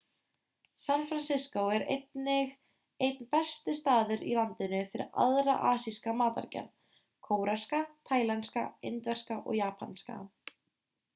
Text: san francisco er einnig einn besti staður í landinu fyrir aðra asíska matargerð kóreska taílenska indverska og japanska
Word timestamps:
san 0.83 1.01
francisco 1.07 1.65
er 1.73 1.83
einnig 1.95 2.53
einn 3.07 3.19
besti 3.35 3.75
staður 3.79 4.23
í 4.31 4.31
landinu 4.39 4.79
fyrir 4.93 5.11
aðra 5.25 5.57
asíska 5.71 6.15
matargerð 6.23 6.73
kóreska 7.29 7.83
taílenska 8.11 8.67
indverska 8.91 9.37
og 9.45 9.57
japanska 9.59 10.17